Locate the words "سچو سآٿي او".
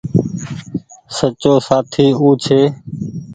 1.15-2.27